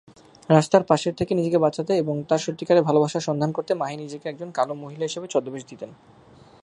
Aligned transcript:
রাস্তার 0.49 0.83
পাশের 0.83 1.13
থেকে 1.15 1.31
নিজেকে 1.35 1.59
বাঁচাতে 1.59 1.93
এবং 1.97 2.15
তার 2.23 2.39
সত্যিকারের 2.39 2.83
ভালবাসার 2.83 3.21
সন্ধান 3.21 3.51
করতে 3.51 3.71
মাহি 3.73 3.95
নিজেকে 3.97 4.25
একজন 4.29 4.49
কালো 4.51 4.73
মহিলা 4.75 5.05
হিসাবে 5.05 5.27
ছদ্মবেশ 5.27 5.63
দিতেন। 5.65 5.89